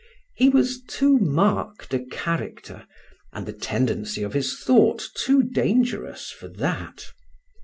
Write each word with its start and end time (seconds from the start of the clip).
He 0.33 0.49
was 0.49 0.81
too 0.81 1.19
marked 1.19 1.93
a 1.93 1.99
character, 1.99 2.87
and 3.31 3.45
the 3.45 3.53
tendency 3.53 4.23
of 4.23 4.33
his 4.33 4.57
thought 4.59 5.07
too 5.13 5.43
dangerous, 5.43 6.31
for 6.31 6.47
that. 6.47 7.11